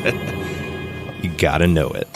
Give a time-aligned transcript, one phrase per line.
[1.22, 2.08] you gotta know it.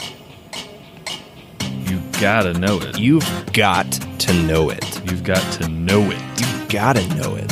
[1.87, 2.97] You gotta know it.
[2.97, 4.83] You've got to know it.
[5.05, 6.19] You've got to know it.
[6.41, 7.51] You gotta know it.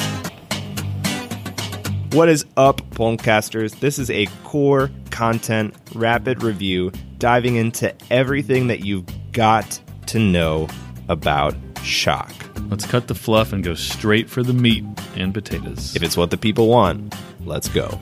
[2.15, 3.79] What is up, Pulmcasters?
[3.79, 10.67] This is a core content rapid review diving into everything that you've got to know
[11.09, 11.53] about
[11.83, 12.33] shock.
[12.71, 14.83] Let's cut the fluff and go straight for the meat
[15.15, 15.95] and potatoes.
[15.95, 17.15] If it's what the people want,
[17.45, 17.99] let's go.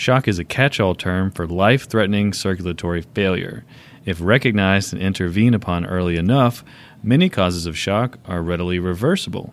[0.00, 3.66] Shock is a catch all term for life threatening circulatory failure.
[4.06, 6.64] If recognized and intervened upon early enough,
[7.02, 9.52] many causes of shock are readily reversible.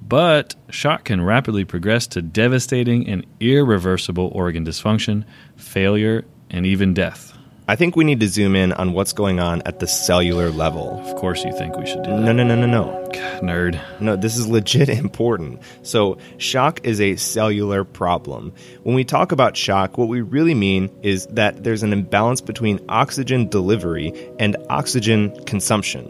[0.00, 5.24] But shock can rapidly progress to devastating and irreversible organ dysfunction,
[5.56, 7.36] failure, and even death.
[7.70, 10.98] I think we need to zoom in on what's going on at the cellular level.
[11.00, 12.20] Of course, you think we should do that.
[12.20, 12.86] No, no, no, no, no.
[13.12, 13.78] God, nerd.
[14.00, 15.60] No, this is legit important.
[15.82, 18.54] So, shock is a cellular problem.
[18.84, 22.82] When we talk about shock, what we really mean is that there's an imbalance between
[22.88, 26.08] oxygen delivery and oxygen consumption.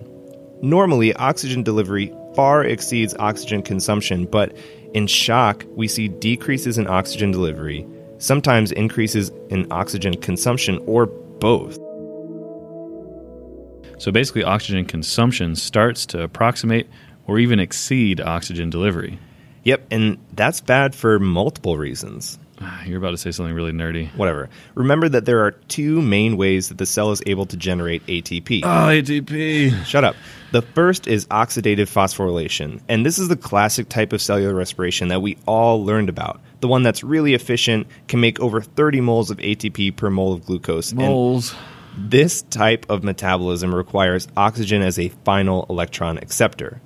[0.62, 4.56] Normally, oxygen delivery far exceeds oxygen consumption, but
[4.94, 7.84] in shock, we see decreases in oxygen delivery,
[8.18, 11.76] sometimes increases in oxygen consumption, or both.
[13.98, 16.88] So basically, oxygen consumption starts to approximate
[17.26, 19.18] or even exceed oxygen delivery.
[19.64, 22.38] Yep, and that's bad for multiple reasons.
[22.60, 24.08] Ah, You're about to say something really nerdy.
[24.16, 24.48] Whatever.
[24.74, 28.60] Remember that there are two main ways that the cell is able to generate ATP.
[28.64, 29.84] Oh, ATP.
[29.84, 30.16] Shut up.
[30.50, 35.20] The first is oxidative phosphorylation, and this is the classic type of cellular respiration that
[35.20, 36.40] we all learned about.
[36.60, 40.46] The one that's really efficient, can make over 30 moles of ATP per mole of
[40.46, 40.90] glucose.
[40.90, 41.54] and Moles.
[41.96, 46.80] this type of metabolism requires oxygen as a final electron acceptor.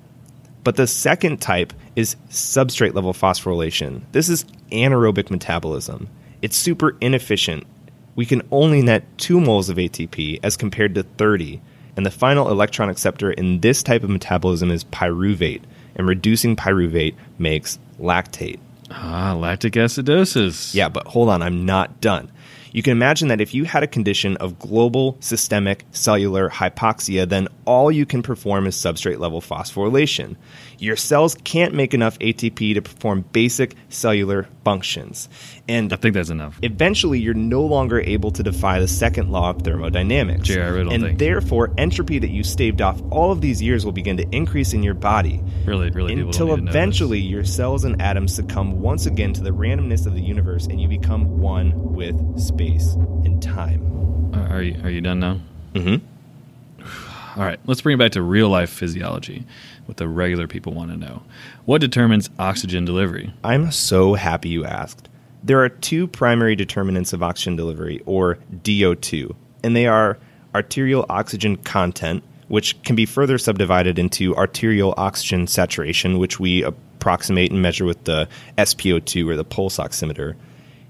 [0.64, 4.02] But the second type is substrate level phosphorylation.
[4.12, 6.08] This is anaerobic metabolism.
[6.40, 7.66] It's super inefficient.
[8.14, 11.60] We can only net 2 moles of ATP as compared to 30,
[11.96, 15.62] and the final electron acceptor in this type of metabolism is pyruvate,
[15.96, 18.60] and reducing pyruvate makes lactate.
[18.90, 20.74] Ah, lactic acidosis.
[20.74, 22.30] Yeah, but hold on, I'm not done.
[22.72, 27.48] You can imagine that if you had a condition of global systemic cellular hypoxia, then
[27.66, 30.36] all you can perform is substrate level phosphorylation.
[30.78, 35.28] Your cells can't make enough ATP to perform basic cellular functions.
[35.68, 36.58] And I think that's enough.
[36.62, 40.48] eventually you're no longer able to defy the second law of thermodynamics.
[40.48, 41.16] Riddle and thing.
[41.18, 44.82] therefore, entropy that you staved off all of these years will begin to increase in
[44.82, 49.06] your body Really, really, until don't need to eventually your cells and atoms succumb once
[49.06, 54.32] again to the randomness of the universe and you become one with space and time.
[54.34, 55.40] Are you, are you done now?
[55.74, 56.84] Mm-hmm.
[57.40, 59.44] All right, let's bring it back to real life physiology,
[59.86, 61.22] what the regular people want to know.
[61.64, 63.32] What determines oxygen delivery?
[63.42, 65.08] I'm so happy you asked.
[65.42, 69.34] There are two primary determinants of oxygen delivery, or DO2,
[69.64, 70.18] and they are
[70.54, 77.50] arterial oxygen content, which can be further subdivided into arterial oxygen saturation, which we approximate
[77.50, 80.36] and measure with the SpO2 or the pulse oximeter,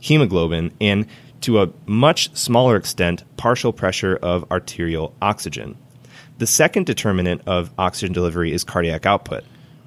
[0.00, 1.06] hemoglobin, and
[1.42, 5.76] to a much smaller extent, partial pressure of arterial oxygen.
[6.38, 9.44] The second determinant of oxygen delivery is cardiac output.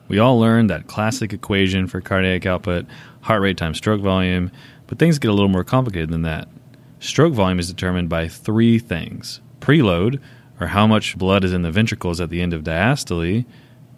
[0.07, 2.85] We all learned that classic equation for cardiac output
[3.21, 4.51] heart rate times stroke volume,
[4.85, 6.47] but things get a little more complicated than that.
[6.99, 10.19] Stroke volume is determined by three things preload,
[10.59, 13.45] or how much blood is in the ventricles at the end of diastole,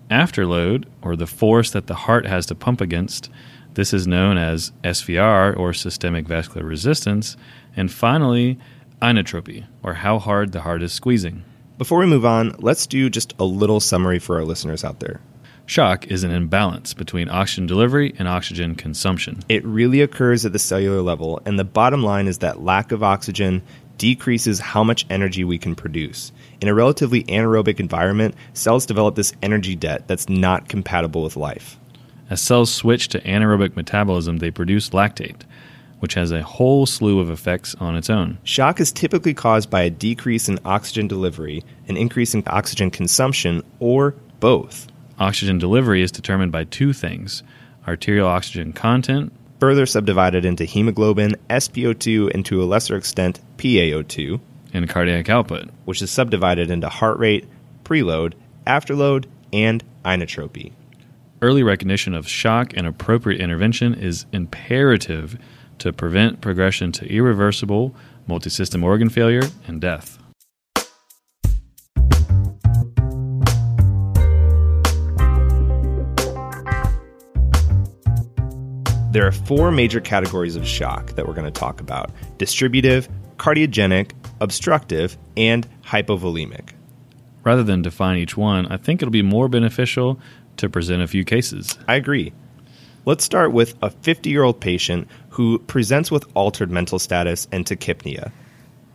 [0.09, 3.29] afterload, or the force that the heart has to pump against.
[3.77, 7.38] This is known as SVR, or systemic vascular resistance,
[7.75, 8.57] and finally,
[9.03, 11.43] inotropy, or how hard the heart is squeezing.
[11.77, 15.21] Before we move on, let's do just a little summary for our listeners out there.
[15.67, 19.41] Shock is an imbalance between oxygen delivery and oxygen consumption.
[19.47, 23.03] It really occurs at the cellular level, and the bottom line is that lack of
[23.03, 23.61] oxygen
[23.99, 26.31] decreases how much energy we can produce.
[26.61, 31.77] In a relatively anaerobic environment, cells develop this energy debt that's not compatible with life.
[32.29, 35.44] As cells switch to anaerobic metabolism, they produce lactate,
[36.00, 38.38] which has a whole slew of effects on its own.
[38.44, 43.63] Shock is typically caused by a decrease in oxygen delivery, an increase in oxygen consumption,
[43.79, 44.88] or both.
[45.19, 47.44] Oxygen delivery is determined by two things
[47.88, 54.39] arterial oxygen content, Further subdivided into hemoglobin, SpO2, and to a lesser extent, PaO2.
[54.74, 55.69] and cardiac output.
[55.85, 57.47] which is subdivided into heart rate,
[57.83, 58.33] preload,
[58.68, 60.74] afterload, and inotropy.
[61.39, 65.38] Early recognition of shock and appropriate intervention is imperative
[65.78, 67.95] to prevent progression to irreversible
[68.28, 70.18] multisystem organ failure and death.
[79.12, 83.07] There are four major categories of shock that we're going to talk about distributive,
[83.38, 86.69] cardiogenic, obstructive, and hypovolemic.
[87.44, 90.19] Rather than define each one, I think it'll be more beneficial
[90.57, 91.77] to present a few cases.
[91.88, 92.33] I agree.
[93.06, 97.65] Let's start with a 50 year old patient who presents with altered mental status and
[97.65, 98.31] tachypnea.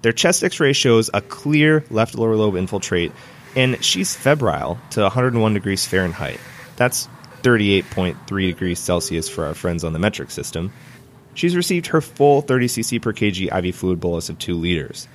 [0.02, 3.12] Their chest x ray shows a clear left lower lobe infiltrate,
[3.56, 6.40] and she's febrile to 101 degrees Fahrenheit.
[6.76, 7.08] That's
[7.42, 10.72] 38.3 degrees Celsius for our friends on the metric system.
[11.34, 15.08] She's received her full 30 cc per kg IV fluid bolus of 2 liters.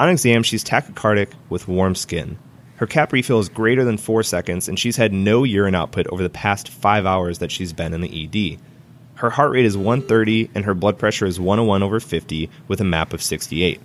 [0.00, 2.38] On exam, she's tachycardic with warm skin.
[2.76, 6.22] Her cap refill is greater than 4 seconds, and she's had no urine output over
[6.22, 8.60] the past 5 hours that she's been in the ED.
[9.14, 12.84] Her heart rate is 130, and her blood pressure is 101 over 50 with a
[12.84, 13.80] MAP of 68.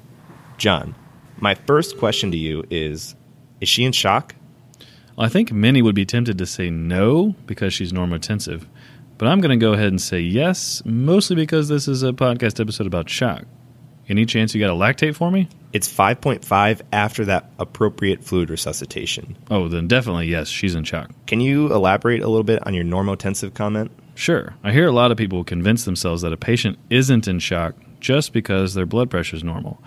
[0.57, 0.93] John,
[1.37, 3.15] my first question to you is
[3.61, 4.35] Is she in shock?
[5.17, 8.65] I think many would be tempted to say no because she's normotensive,
[9.17, 12.59] but I'm going to go ahead and say yes, mostly because this is a podcast
[12.59, 13.45] episode about shock.
[14.09, 15.47] Any chance you got a lactate for me?
[15.73, 19.37] It's 5.5 after that appropriate fluid resuscitation.
[19.49, 21.11] Oh, then definitely yes, she's in shock.
[21.27, 23.91] Can you elaborate a little bit on your normotensive comment?
[24.15, 24.53] Sure.
[24.63, 28.33] I hear a lot of people convince themselves that a patient isn't in shock just
[28.33, 29.81] because their blood pressure is normal.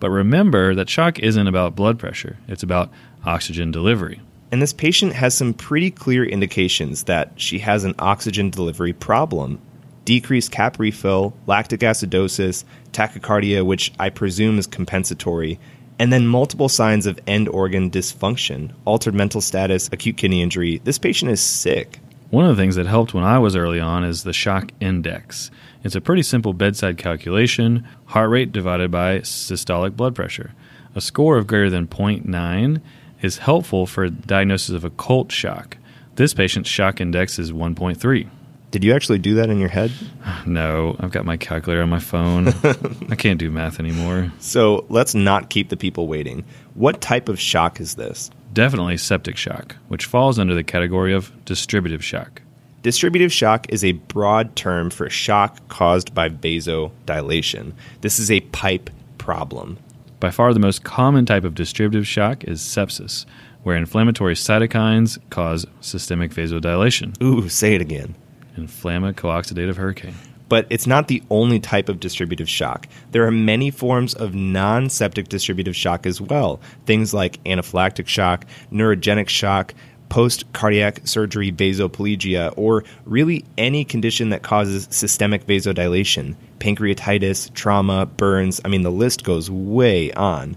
[0.00, 2.90] But remember that shock isn't about blood pressure, it's about
[3.24, 4.20] oxygen delivery.
[4.52, 9.60] And this patient has some pretty clear indications that she has an oxygen delivery problem.
[10.06, 12.62] Decreased cap refill, lactic acidosis,
[12.92, 15.58] tachycardia, which I presume is compensatory,
[15.98, 20.80] and then multiple signs of end organ dysfunction, altered mental status, acute kidney injury.
[20.84, 21.98] This patient is sick.
[22.30, 25.50] One of the things that helped when I was early on is the shock index.
[25.82, 30.54] It's a pretty simple bedside calculation heart rate divided by systolic blood pressure.
[30.94, 32.80] A score of greater than 0.9
[33.22, 35.78] is helpful for diagnosis of occult shock.
[36.14, 38.30] This patient's shock index is 1.3.
[38.70, 39.92] Did you actually do that in your head?
[40.46, 42.48] No, I've got my calculator on my phone.
[43.10, 44.30] I can't do math anymore.
[44.38, 46.44] So let's not keep the people waiting.
[46.74, 48.30] What type of shock is this?
[48.52, 52.42] Definitely septic shock, which falls under the category of distributive shock.
[52.82, 57.72] Distributive shock is a broad term for shock caused by vasodilation.
[58.02, 59.78] This is a pipe problem.
[60.20, 63.26] By far the most common type of distributive shock is sepsis,
[63.64, 67.20] where inflammatory cytokines cause systemic vasodilation.
[67.20, 68.14] Ooh, say it again.
[68.56, 70.14] Inflammacooxidative hurricane.
[70.48, 72.86] But it's not the only type of distributive shock.
[73.10, 76.60] There are many forms of non septic distributive shock as well.
[76.84, 79.74] Things like anaphylactic shock, neurogenic shock,
[80.08, 88.60] post cardiac surgery vasoplegia, or really any condition that causes systemic vasodilation pancreatitis, trauma, burns.
[88.64, 90.56] I mean, the list goes way on.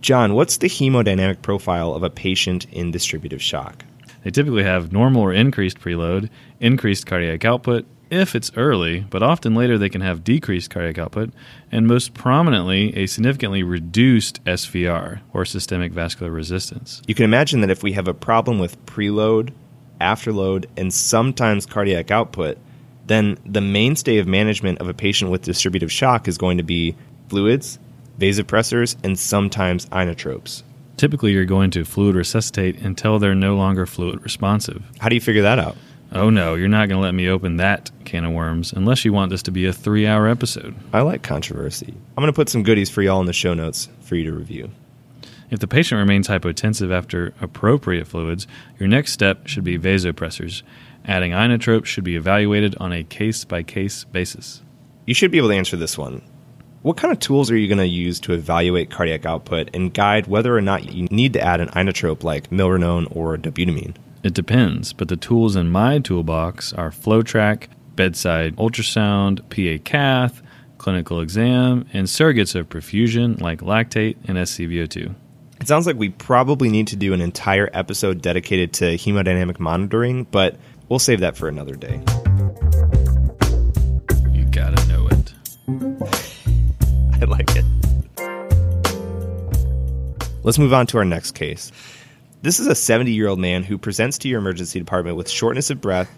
[0.00, 3.84] John, what's the hemodynamic profile of a patient in distributive shock?
[4.22, 6.28] They typically have normal or increased preload,
[6.60, 11.30] increased cardiac output, if it's early, but often later they can have decreased cardiac output,
[11.70, 17.02] and most prominently, a significantly reduced SVR, or systemic vascular resistance.
[17.06, 19.52] You can imagine that if we have a problem with preload,
[20.00, 22.58] afterload, and sometimes cardiac output,
[23.06, 26.96] then the mainstay of management of a patient with distributive shock is going to be
[27.28, 27.78] fluids,
[28.18, 30.62] vasopressors, and sometimes inotropes.
[31.00, 34.84] Typically, you're going to fluid resuscitate until they're no longer fluid responsive.
[34.98, 35.78] How do you figure that out?
[36.12, 39.10] Oh no, you're not going to let me open that can of worms unless you
[39.14, 40.74] want this to be a three hour episode.
[40.92, 41.94] I like controversy.
[41.96, 44.36] I'm going to put some goodies for y'all in the show notes for you to
[44.36, 44.72] review.
[45.48, 48.46] If the patient remains hypotensive after appropriate fluids,
[48.78, 50.62] your next step should be vasopressors.
[51.06, 54.60] Adding inotropes should be evaluated on a case by case basis.
[55.06, 56.20] You should be able to answer this one.
[56.82, 60.28] What kind of tools are you going to use to evaluate cardiac output and guide
[60.28, 63.96] whether or not you need to add an inotrope like milrinone or dobutamine?
[64.22, 70.40] It depends, but the tools in my toolbox are FloTrac, bedside ultrasound, PA cath,
[70.78, 75.14] clinical exam, and surrogates of perfusion like lactate and SCVO2.
[75.60, 80.24] It sounds like we probably need to do an entire episode dedicated to hemodynamic monitoring,
[80.24, 80.56] but
[80.88, 82.00] we'll save that for another day.
[84.32, 86.19] You gotta know it.
[87.20, 87.64] I like it.
[90.42, 91.70] Let's move on to our next case.
[92.42, 95.68] This is a 70 year old man who presents to your emergency department with shortness
[95.68, 96.10] of breath,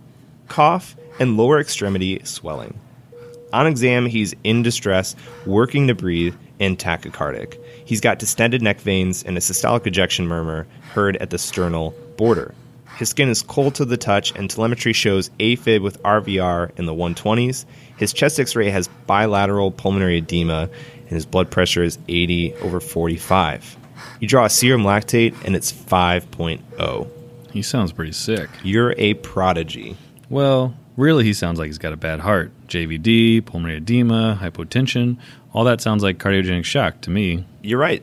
[0.49, 2.79] cough, and lower extremity swelling.
[3.53, 7.59] On exam, he's in distress, working to breathe, and tachycardic.
[7.85, 12.55] He's got distended neck veins and a systolic ejection murmur heard at the sternal border.
[12.97, 16.95] His skin is cold to the touch, and telemetry shows AFib with RVR in the
[16.95, 17.65] 120s.
[17.97, 20.69] His chest x ray has bilateral pulmonary edema,
[21.01, 23.77] and his blood pressure is 80 over 45.
[24.21, 27.09] You draw a serum lactate, and it's 5.0.
[27.53, 28.49] He sounds pretty sick.
[28.63, 29.97] You're a prodigy.
[30.31, 32.51] Well, really, he sounds like he's got a bad heart.
[32.69, 35.19] JVD, pulmonary edema, hypotension,
[35.53, 37.45] all that sounds like cardiogenic shock to me.
[37.63, 38.03] You're right.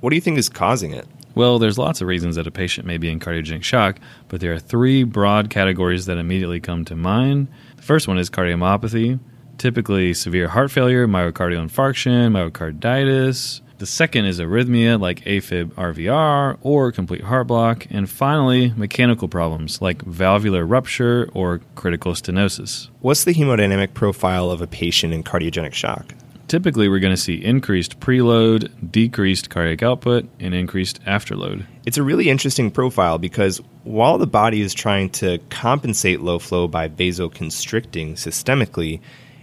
[0.00, 1.06] What do you think is causing it?
[1.34, 3.98] Well, there's lots of reasons that a patient may be in cardiogenic shock,
[4.28, 7.48] but there are three broad categories that immediately come to mind.
[7.76, 9.18] The first one is cardiomyopathy,
[9.58, 13.60] typically severe heart failure, myocardial infarction, myocarditis.
[13.78, 17.86] The second is arrhythmia like AFib RVR or complete heart block.
[17.90, 22.88] And finally, mechanical problems like valvular rupture or critical stenosis.
[23.00, 26.14] What's the hemodynamic profile of a patient in cardiogenic shock?
[26.48, 31.64] Typically, we're going to see increased preload, decreased cardiac output, and increased afterload.
[31.86, 36.68] It's a really interesting profile because while the body is trying to compensate low flow
[36.68, 39.00] by vasoconstricting systemically,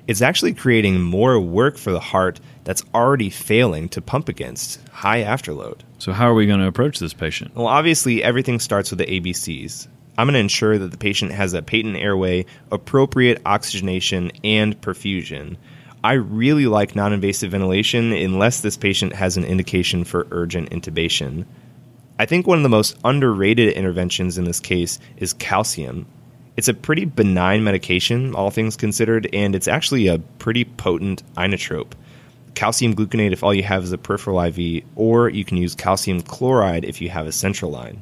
[0.08, 5.24] it's actually creating more work for the heart that's already failing to pump against high
[5.24, 5.79] afterload.
[6.00, 7.55] So, how are we going to approach this patient?
[7.55, 9.88] Well, obviously, everything starts with the ABCs.
[10.17, 15.58] I'm going to ensure that the patient has a patent airway, appropriate oxygenation, and perfusion.
[16.03, 21.46] I really like non invasive ventilation unless this patient has an indication for urgent intubation.
[22.17, 26.08] I think one of the most underrated interventions in this case is calcium.
[26.58, 31.93] It's a pretty benign medication, all things considered, and it's actually a pretty potent inotrope.
[32.55, 36.22] Calcium gluconate if all you have is a peripheral IV, or you can use calcium
[36.22, 38.01] chloride if you have a central line.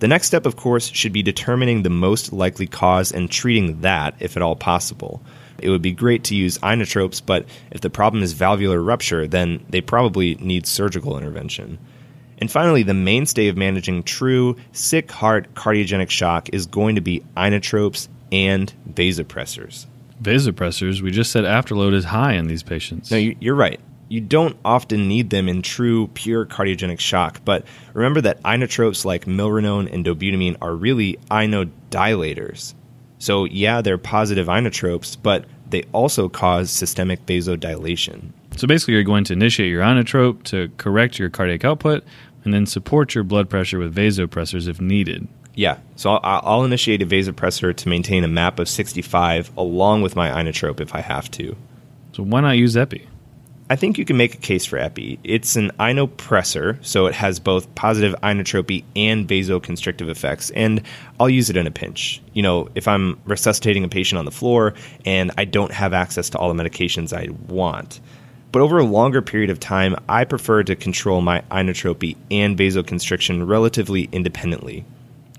[0.00, 4.14] The next step, of course, should be determining the most likely cause and treating that
[4.20, 5.22] if at all possible.
[5.60, 9.64] It would be great to use inotropes, but if the problem is valvular rupture, then
[9.68, 11.78] they probably need surgical intervention.
[12.38, 17.22] And finally, the mainstay of managing true sick heart cardiogenic shock is going to be
[17.36, 19.86] inotropes and vasopressors.
[20.22, 23.10] Vasopressors, we just said afterload is high in these patients.
[23.10, 23.80] No, you're right.
[24.08, 29.24] You don't often need them in true, pure cardiogenic shock, but remember that inotropes like
[29.24, 32.74] milrinone and dobutamine are really inodilators.
[33.18, 38.30] So, yeah, they're positive inotropes, but they also cause systemic vasodilation.
[38.56, 42.04] So basically, you're going to initiate your inotrope to correct your cardiac output
[42.44, 45.26] and then support your blood pressure with vasopressors if needed.
[45.54, 50.14] Yeah, so I'll, I'll initiate a vasopressor to maintain a MAP of 65 along with
[50.14, 51.56] my inotrope if I have to.
[52.12, 53.08] So why not use epi?
[53.68, 55.18] I think you can make a case for epi.
[55.24, 60.82] It's an inopressor, so it has both positive inotropy and vasoconstrictive effects, and
[61.18, 62.22] I'll use it in a pinch.
[62.32, 66.30] You know, if I'm resuscitating a patient on the floor and I don't have access
[66.30, 68.00] to all the medications I want.
[68.52, 73.48] But over a longer period of time, I prefer to control my inotropy and vasoconstriction
[73.48, 74.84] relatively independently.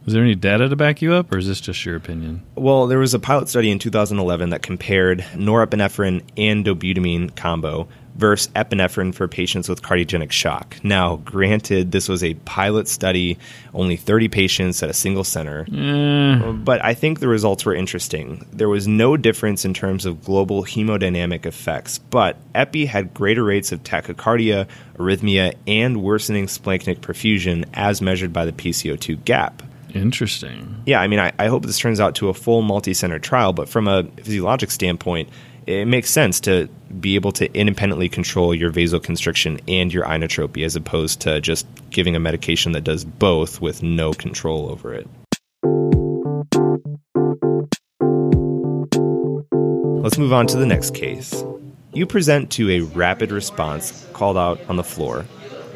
[0.06, 2.42] Is there any data to back you up, or is this just your opinion?
[2.56, 7.88] Well, there was a pilot study in 2011 that compared norepinephrine and dobutamine combo
[8.18, 10.76] versus epinephrine for patients with cardiogenic shock.
[10.84, 13.38] Now, granted, this was a pilot study,
[13.74, 18.46] only 30 patients at a single center, Eh, but I think the results were interesting.
[18.52, 23.72] There was no difference in terms of global hemodynamic effects, but epi had greater rates
[23.72, 29.62] of tachycardia, arrhythmia, and worsening splanchnic perfusion as measured by the PCO2 gap.
[29.94, 30.82] interesting.
[30.86, 33.54] Yeah, I mean, I, I hope this turns out to a full multi center trial,
[33.54, 35.30] but from a physiologic standpoint,
[35.68, 36.70] it makes sense to
[37.00, 42.16] be able to independently control your vasoconstriction and your inotropy as opposed to just giving
[42.16, 45.08] a medication that does both with no control over it.
[50.02, 51.44] Let's move on to the next case.
[51.92, 55.26] You present to a rapid response called out on the floor.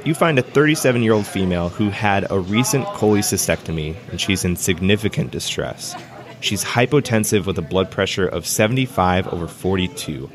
[0.06, 4.56] You find a 37 year old female who had a recent cholecystectomy and she's in
[4.56, 5.96] significant distress.
[6.42, 10.30] She's hypotensive with a blood pressure of 75 over 42.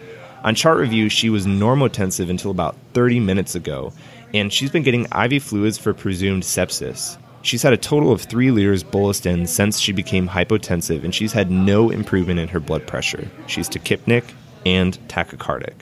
[0.45, 3.93] On chart review, she was normotensive until about 30 minutes ago,
[4.33, 7.19] and she's been getting IV fluids for presumed sepsis.
[7.43, 11.33] She's had a total of three liters bolused in since she became hypotensive, and she's
[11.33, 13.29] had no improvement in her blood pressure.
[13.49, 14.25] She's tachypneic
[14.65, 15.75] and tachycardic.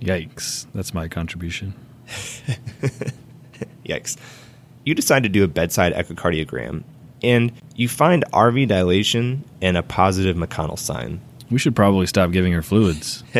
[0.00, 0.66] Yikes.
[0.74, 1.74] That's my contribution.
[3.86, 4.16] Yikes.
[4.84, 6.82] You decide to do a bedside echocardiogram,
[7.24, 11.20] and you find RV dilation and a positive McConnell sign.
[11.50, 13.24] We should probably stop giving her fluids.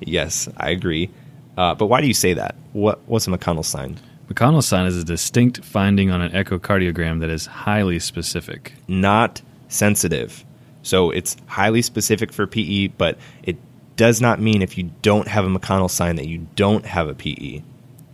[0.00, 1.10] Yes, I agree.
[1.56, 2.54] Uh, but why do you say that?
[2.72, 3.98] What, what's a McConnell sign?
[4.28, 8.74] McConnell sign is a distinct finding on an echocardiogram that is highly specific.
[8.86, 10.44] Not sensitive.
[10.82, 13.56] So it's highly specific for PE, but it
[13.96, 17.14] does not mean if you don't have a McConnell sign that you don't have a
[17.14, 17.62] PE.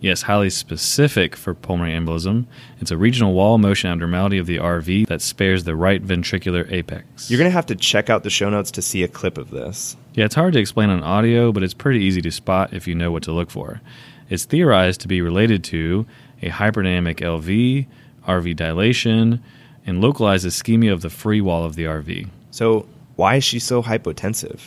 [0.04, 2.44] Yes, highly specific for pulmonary embolism.
[2.78, 7.30] It's a regional wall motion abnormality of the RV that spares the right ventricular apex.
[7.30, 9.48] You're going to have to check out the show notes to see a clip of
[9.48, 9.96] this.
[10.12, 12.94] Yeah, it's hard to explain on audio, but it's pretty easy to spot if you
[12.94, 13.80] know what to look for.
[14.28, 16.04] It's theorized to be related to
[16.42, 17.86] a hyperdynamic LV,
[18.28, 19.42] RV dilation,
[19.86, 22.28] and localized ischemia of the free wall of the RV.
[22.50, 24.60] So Why is she so hypotensive?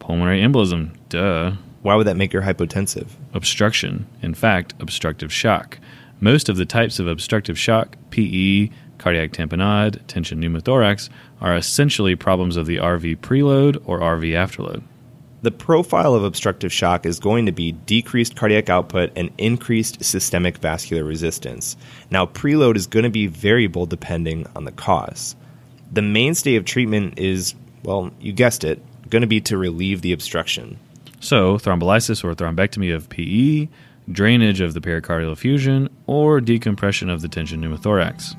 [0.00, 1.52] Pulmonary embolism, duh.
[1.82, 3.08] Why would that make her hypotensive?
[3.34, 5.78] Obstruction, in fact, obstructive shock.
[6.20, 11.08] Most of the types of obstructive shock, PE, cardiac tamponade, tension pneumothorax,
[11.40, 14.82] are essentially problems of the RV preload or RV afterload.
[15.42, 20.58] The profile of obstructive shock is going to be decreased cardiac output and increased systemic
[20.58, 21.76] vascular resistance.
[22.12, 25.34] Now, preload is going to be variable depending on the cause.
[25.90, 30.12] The mainstay of treatment is, well, you guessed it, going to be to relieve the
[30.12, 30.78] obstruction.
[31.22, 33.68] So, thrombolysis or thrombectomy of PE,
[34.10, 38.34] drainage of the pericardial effusion, or decompression of the tension pneumothorax.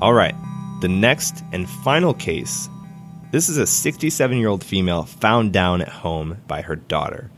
[0.00, 0.34] All right,
[0.80, 2.70] the next and final case.
[3.30, 7.30] This is a 67 year old female found down at home by her daughter.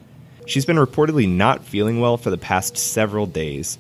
[0.47, 3.77] She's been reportedly not feeling well for the past several days.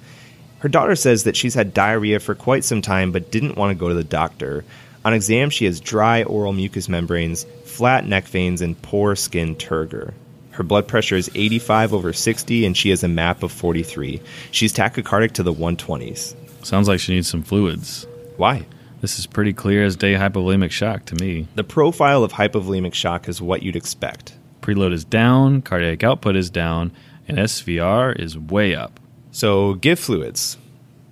[0.66, 3.78] Her daughter says that she's had diarrhea for quite some time but didn't want to
[3.78, 4.64] go to the doctor.
[5.04, 10.12] On exam, she has dry oral mucous membranes, flat neck veins, and poor skin turgor.
[10.50, 14.20] Her blood pressure is 85 over 60 and she has a MAP of 43.
[14.50, 16.34] She's tachycardic to the 120s.
[16.64, 18.04] Sounds like she needs some fluids.
[18.36, 18.66] Why?
[19.02, 21.46] This is pretty clear as day hypovolemic shock to me.
[21.54, 24.36] The profile of hypovolemic shock is what you'd expect.
[24.62, 26.90] Preload is down, cardiac output is down,
[27.28, 28.98] and SVR is way up.
[29.36, 30.56] So give fluids.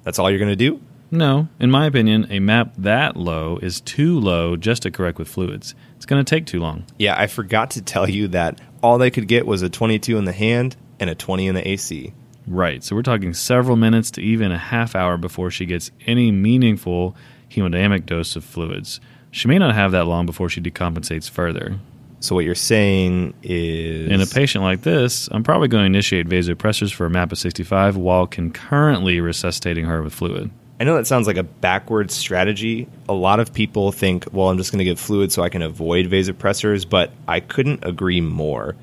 [0.02, 0.80] That's all you're going to do?
[1.10, 5.28] No, in my opinion, a map that low is too low just to correct with
[5.28, 5.74] fluids.
[5.96, 6.86] It's going to take too long.
[6.98, 10.24] Yeah, I forgot to tell you that all they could get was a 22 in
[10.24, 12.14] the hand and a 20 in the AC.
[12.46, 16.32] Right, so we're talking several minutes to even a half hour before she gets any
[16.32, 17.14] meaningful
[17.50, 19.00] hemodynamic dose of fluids.
[19.32, 21.78] She may not have that long before she decompensates further.
[22.24, 26.26] So what you're saying is In a patient like this, I'm probably going to initiate
[26.26, 30.50] vasopressors for a MAP of 65 while concurrently resuscitating her with fluid.
[30.80, 32.88] I know that sounds like a backwards strategy.
[33.10, 35.60] A lot of people think, well, I'm just going to give fluid so I can
[35.60, 38.74] avoid vasopressors, but I couldn't agree more.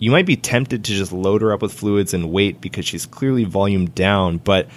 [0.00, 3.06] You might be tempted to just load her up with fluids and wait because she's
[3.06, 4.68] clearly volume down, but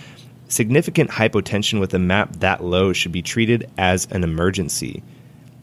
[0.49, 5.01] significant hypotension with a MAP that low should be treated as an emergency.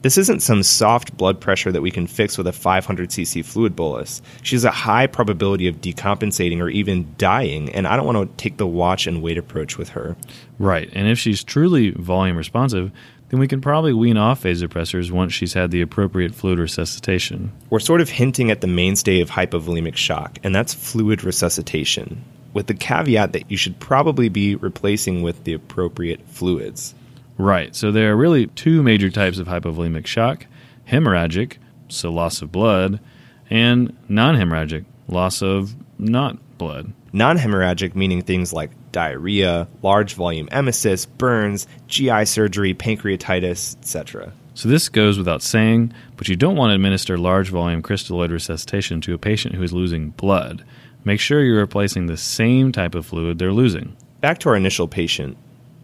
[0.01, 4.21] This isn't some soft blood pressure that we can fix with a 500cc fluid bolus.
[4.41, 8.43] She has a high probability of decompensating or even dying, and I don't want to
[8.43, 10.15] take the watch and wait approach with her.
[10.57, 12.91] Right, and if she's truly volume responsive,
[13.29, 17.51] then we can probably wean off vasopressors once she's had the appropriate fluid resuscitation.
[17.69, 22.65] We're sort of hinting at the mainstay of hypovolemic shock, and that's fluid resuscitation, with
[22.65, 26.95] the caveat that you should probably be replacing with the appropriate fluids.
[27.37, 27.75] Right.
[27.75, 30.45] So there are really two major types of hypovolemic shock
[30.87, 32.99] hemorrhagic, so loss of blood,
[33.49, 36.91] and non hemorrhagic, loss of not blood.
[37.13, 44.33] Non hemorrhagic meaning things like diarrhea, large volume emesis, burns, GI surgery, pancreatitis, etc.
[44.53, 49.01] So this goes without saying, but you don't want to administer large volume crystalloid resuscitation
[49.01, 50.63] to a patient who is losing blood.
[51.03, 53.95] Make sure you're replacing the same type of fluid they're losing.
[54.19, 55.37] Back to our initial patient.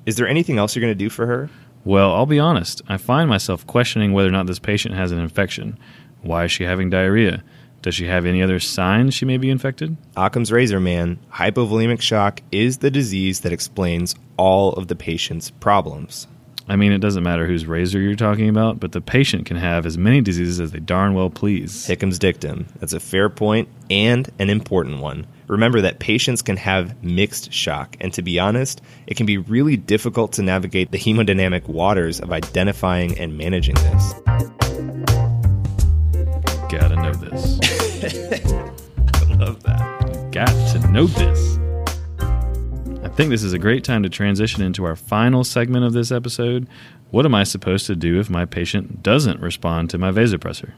[0.07, 1.49] Is there anything else you're going to do for her?
[1.83, 2.81] Well, I'll be honest.
[2.87, 5.77] I find myself questioning whether or not this patient has an infection.
[6.21, 7.43] Why is she having diarrhea?
[7.81, 9.97] Does she have any other signs she may be infected?
[10.15, 11.19] Occam's razor, man.
[11.33, 16.25] Hypovolemic shock is the disease that explains all of the patient's problems.
[16.69, 19.85] I mean, it doesn't matter whose razor you're talking about, but the patient can have
[19.85, 21.87] as many diseases as they darn well please.
[21.87, 22.67] Hickam's dictum.
[22.79, 25.27] That's a fair point and an important one.
[25.47, 29.77] Remember that patients can have mixed shock, and to be honest, it can be really
[29.77, 34.13] difficult to navigate the hemodynamic waters of identifying and managing this.
[36.69, 37.59] Gotta know this.
[39.13, 40.29] I love that.
[40.33, 41.66] Got to know this.
[43.17, 46.11] I think this is a great time to transition into our final segment of this
[46.11, 46.67] episode.
[47.09, 50.73] What am I supposed to do if my patient doesn't respond to my vasopressor?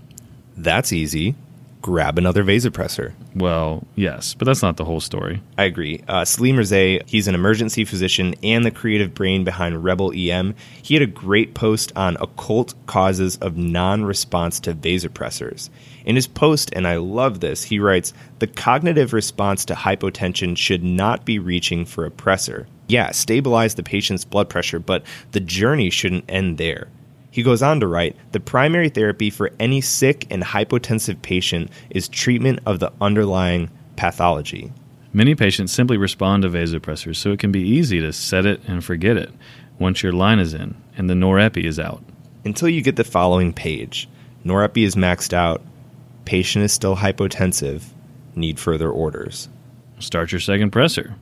[0.55, 1.35] That's easy.
[1.81, 3.13] Grab another vasopressor.
[3.33, 5.41] Well, yes, but that's not the whole story.
[5.57, 6.03] I agree.
[6.09, 10.55] Uh, Salim Rezaie, he's an emergency physician and the creative brain behind Rebel EM.
[10.81, 15.69] He had a great post on occult causes of non response to vasopressors.
[16.03, 20.83] In his post, and I love this, he writes The cognitive response to hypotension should
[20.83, 22.65] not be reaching for a pressor.
[22.87, 26.89] Yeah, stabilize the patient's blood pressure, but the journey shouldn't end there.
[27.31, 32.07] He goes on to write The primary therapy for any sick and hypotensive patient is
[32.07, 34.71] treatment of the underlying pathology.
[35.11, 38.83] Many patients simply respond to vasopressors, so it can be easy to set it and
[38.83, 39.31] forget it
[39.79, 42.03] once your line is in and the norepi is out.
[42.45, 44.07] Until you get the following page
[44.45, 45.61] norepi is maxed out,
[46.25, 47.83] patient is still hypotensive,
[48.35, 49.49] need further orders.
[49.99, 51.15] Start your second pressor.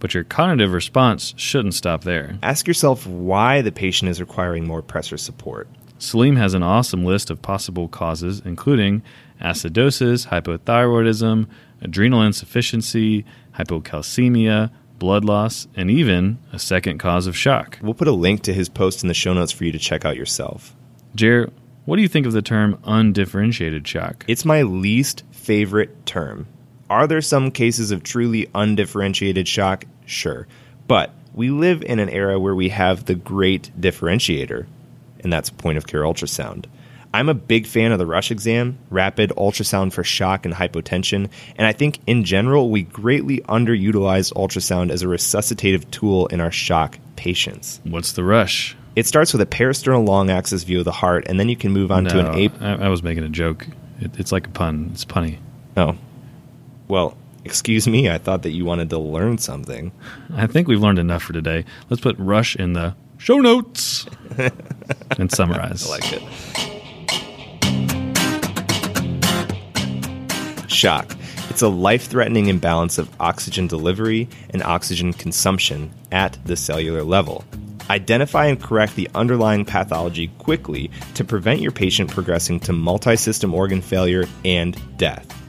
[0.00, 2.38] But your cognitive response shouldn't stop there.
[2.42, 5.68] Ask yourself why the patient is requiring more pressor support.
[5.98, 9.02] Salim has an awesome list of possible causes, including
[9.40, 11.46] acidosis, hypothyroidism,
[11.82, 13.24] adrenal insufficiency,
[13.58, 17.78] hypocalcemia, blood loss, and even a second cause of shock.
[17.82, 20.04] We'll put a link to his post in the show notes for you to check
[20.04, 20.74] out yourself.
[21.14, 21.50] Jer,
[21.84, 24.24] what do you think of the term undifferentiated shock?
[24.28, 26.46] It's my least favorite term.
[26.90, 29.84] Are there some cases of truly undifferentiated shock?
[30.06, 30.48] Sure.
[30.88, 34.66] But we live in an era where we have the great differentiator,
[35.20, 36.66] and that's point of care ultrasound.
[37.14, 41.66] I'm a big fan of the rush exam, rapid ultrasound for shock and hypotension, and
[41.66, 46.98] I think in general we greatly underutilize ultrasound as a resuscitative tool in our shock
[47.14, 47.80] patients.
[47.84, 48.76] What's the rush?
[48.96, 51.70] It starts with a parasternal long axis view of the heart, and then you can
[51.70, 52.60] move on to an ape.
[52.60, 53.66] I, I was making a joke.
[54.00, 54.90] It, it's like a pun.
[54.92, 55.38] It's punny.
[55.76, 55.96] Oh,
[56.90, 58.10] well, excuse me.
[58.10, 59.92] I thought that you wanted to learn something.
[60.34, 61.64] I think we've learned enough for today.
[61.88, 64.06] Let's put rush in the show notes
[65.18, 65.86] and summarize.
[65.86, 66.22] I like it.
[70.70, 71.16] Shock.
[71.48, 77.44] It's a life threatening imbalance of oxygen delivery and oxygen consumption at the cellular level.
[77.90, 83.52] Identify and correct the underlying pathology quickly to prevent your patient progressing to multi system
[83.52, 85.39] organ failure and death.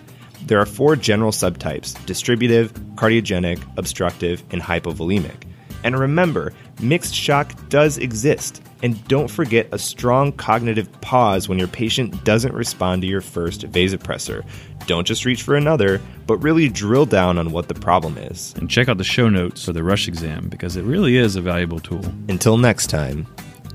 [0.45, 5.47] There are four general subtypes distributive, cardiogenic, obstructive, and hypovolemic.
[5.83, 8.61] And remember, mixed shock does exist.
[8.83, 13.61] And don't forget a strong cognitive pause when your patient doesn't respond to your first
[13.71, 14.43] vasopressor.
[14.87, 18.53] Don't just reach for another, but really drill down on what the problem is.
[18.57, 21.41] And check out the show notes for the rush exam because it really is a
[21.41, 22.03] valuable tool.
[22.27, 23.27] Until next time,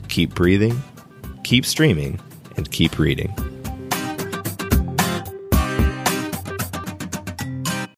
[0.08, 0.82] keep breathing,
[1.44, 2.20] keep streaming,
[2.56, 3.32] and keep reading.